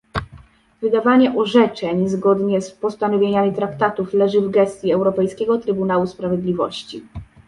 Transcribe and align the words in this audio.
Wydawanie 0.81 1.35
orzeczeń 1.35 2.09
zgodnie 2.09 2.61
z 2.61 2.71
postanowieniami 2.71 3.53
traktatów 3.53 4.13
leży 4.13 4.41
w 4.41 4.49
gestii 4.49 4.91
Europejskiego 4.91 5.57
Trybunału 5.57 6.07
Sprawiedliwości 6.07 7.03